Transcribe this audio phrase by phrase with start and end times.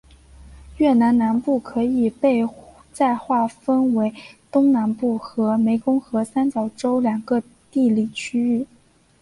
[0.77, 2.43] 越南南部可以被
[2.91, 4.11] 再划分为
[4.51, 8.65] 东南部和湄公河三角洲两个地理区域。